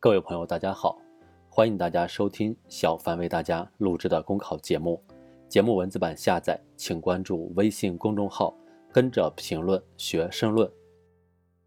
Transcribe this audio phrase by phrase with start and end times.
[0.00, 0.96] 各位朋友，大家好，
[1.50, 5.02] 欢迎大家收听小凡为大家录制的公考节目。
[5.48, 8.56] 节目文字版下载，请关注微信公众号，
[8.92, 10.70] 跟着评论学申论。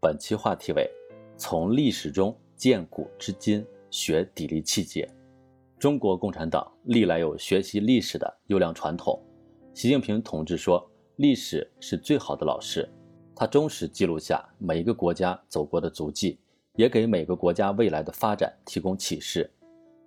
[0.00, 0.90] 本期话题为：
[1.36, 5.06] 从历史中见古知今，学砥砺气节。
[5.78, 9.22] 中国共产党历来有学习历史的优良传统。
[9.74, 12.88] 习近平同志说：“历史是最好的老师。”
[13.36, 16.38] 他忠实记录下每一个国家走过的足迹，
[16.76, 19.50] 也给每个国家未来的发展提供启示。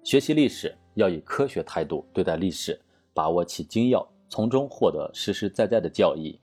[0.04, 2.80] 学习历史要以科学态度对待历史，
[3.14, 6.40] 把握其精要，从中获得实实在在的教益。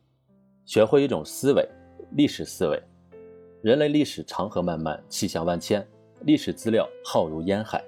[0.65, 1.69] 学会一种思维，
[2.12, 2.81] 历史思维。
[3.62, 5.87] 人类历史长河漫漫，气象万千，
[6.23, 7.83] 历史资料浩如烟海。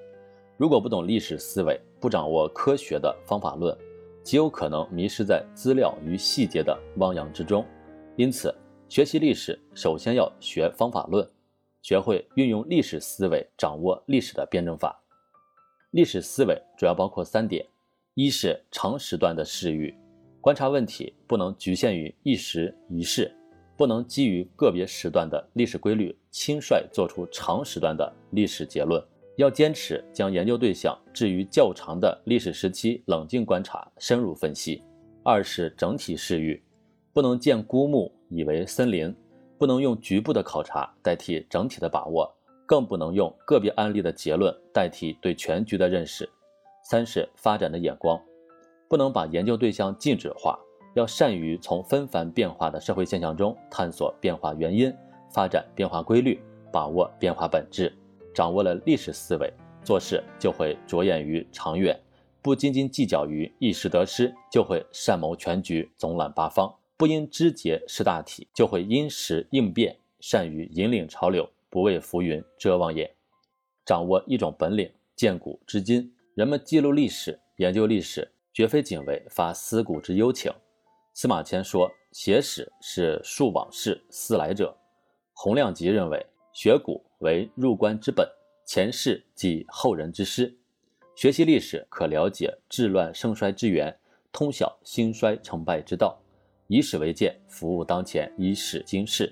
[0.57, 3.77] 如果不懂历史思维，不掌握科学的方法论，
[4.23, 7.65] 极有可能迷失在资料与细节的汪洋之中。
[8.15, 8.53] 因此，
[8.87, 11.27] 学习历史，首先要学方法论，
[11.85, 14.99] 学会运用历史思维，掌握历史的辩证法。
[15.91, 17.63] 历史思维主要包括三点：
[18.15, 19.95] 一是长时段的视域，
[20.41, 23.31] 观察问题不能局限于一时一事，
[23.77, 28.99] 不能基于个别时段的历史规律轻率做出长时段的历史结论，
[29.37, 34.81] 要坚持将研究对象置于较长的历史时期，冷静观察，深入分析。
[35.21, 36.59] 二是整体视域，
[37.13, 38.11] 不能见孤木。
[38.27, 39.15] 以为森林
[39.57, 42.29] 不能用局部的考察代替整体的把握，
[42.65, 46.29] 更不能用个别案例的结论代替对全局的认识。
[46.83, 48.21] 三是发展的眼光，
[48.87, 50.59] 不能把研究对象静止化，
[50.93, 54.93] 要善于从纷繁变化的社会现象中探索变化原因、
[55.31, 56.39] 发展变化规律，
[56.71, 57.91] 把握变化本质。
[58.33, 61.97] 掌握了历史思维，做事就会着眼于长远，
[62.41, 66.71] 不斤斤计较于一时得失，就会善谋全局，总揽八方。
[66.97, 73.09] 不因枝节识大体，就会因时应变，善于引领潮流，不为浮云遮望眼。
[73.85, 76.09] 掌握一种本领，见古知今。
[76.35, 80.51] 人们记录历史、研究历史，绝非仅为发思古之幽情。
[81.13, 84.75] 司马迁说：“写史是述往事、思来者。”
[85.33, 88.25] 洪亮吉认为：“学古为入关之本，
[88.65, 90.53] 前世即后人之师。”
[91.15, 93.97] 学习历史，可了解治乱盛衰之源，
[94.31, 96.17] 通晓兴衰成败之道。
[96.67, 99.31] 以史为鉴，服务当前，以史经世。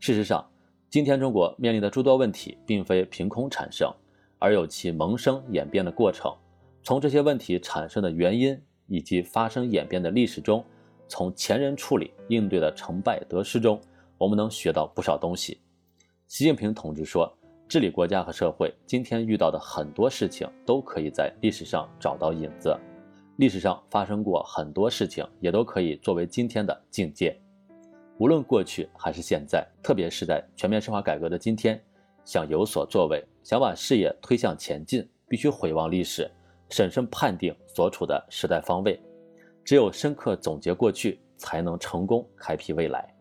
[0.00, 0.44] 事实上，
[0.90, 3.88] 今天中国面临的诸多问题，并非凭空产生，
[4.40, 6.34] 而有其萌生演变的过程。
[6.82, 10.64] 从这些问题产生的原因以及发生演变的历史中，
[11.06, 13.80] 从前人处理应对的成败得失中，
[14.18, 15.60] 我们能学到不少东西。
[16.26, 17.32] 习近平同志说
[17.68, 22.76] ：“治理国家和社会，今天遇到的很多事情，都可以在历史上找到影子。”
[23.36, 27.38] 历史上发生过很多事情，也都可以作为今天的境界。
[28.18, 31.78] 无论过去还是现在，特别是在全面深化改革的今天，
[32.24, 36.30] 想有所作为，想把事业推向前进，必须回望历史，
[36.70, 38.98] 审慎判定所处的时代方位。
[39.62, 43.14] 只有深刻总结过去，才能成功开辟未来。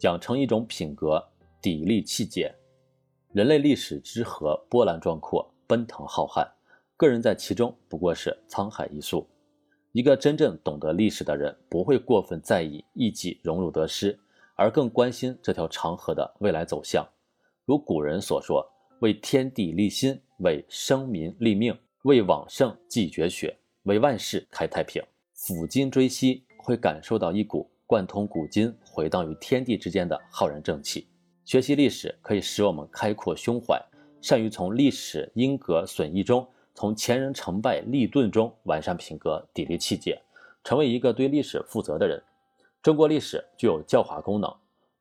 [0.00, 1.22] 养成一种品格，
[1.60, 2.54] 砥砺气节。
[3.32, 6.48] 人类历史之河波澜壮阔，奔腾浩瀚。
[6.98, 9.24] 个人在其中不过是沧海一粟。
[9.92, 14.18] 一个真正懂得历史的人，不会过分在意一己荣辱得失，
[14.56, 17.06] 而更关心这条长河的未来走向。
[17.64, 21.72] 如古人所说：“为天地立心，为生民立命，
[22.02, 25.00] 为往圣继绝学，为万世开太平。”
[25.38, 31.06] 抚今追昔，会感受到一股贯通古今、回荡于天地之间的浩然正气。
[31.44, 33.80] 学习历史可以使我们开阔胸怀，
[34.20, 36.44] 善于从历史因格损益中。
[36.78, 40.16] 从前人成败立顿中完善品格，砥砺气节，
[40.62, 42.22] 成为一个对历史负责的人。
[42.80, 44.48] 中国历史具有教化功能，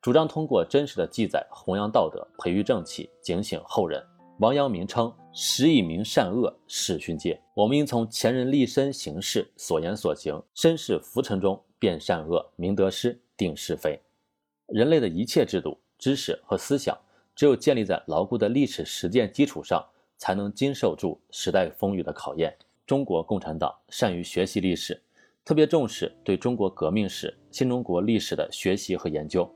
[0.01, 4.03] 主张通过真实的记载弘扬道德，培育正气，警醒后人。
[4.39, 14.01] 王阳明称：“时以明善恶，始训诫。”我们应从前人立身行事、所言所行、身世浮沉中辨善恶、明得失、定是非。
[14.65, 16.97] 人类的一切制度、知识和思想，
[17.35, 19.87] 只有建立在牢固的历史实践基础上。
[20.17, 22.55] 才能经受住时代风雨的考验。
[22.85, 25.01] 中国共产党善于学习历史，
[25.43, 29.49] 特别重视对中国革命史、新中国历史的学习和研究。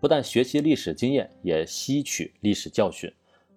[0.00, 3.10] 不但学习历史经验，也吸取历史教训；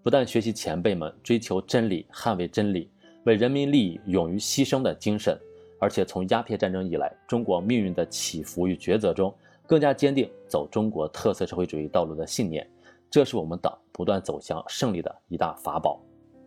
[0.03, 2.89] 不但学习前辈们追求真理、捍卫真理、
[3.25, 5.39] 为人民利益勇于牺牲的精神，
[5.79, 9.33] 而且从鸦片战争以来中国命运的起伏与抉择中，
[9.67, 12.67] 更加坚定走中国特色社会主义道路的信念。
[13.09, 16.01] 这是我们党不断走向胜利的一大法宝。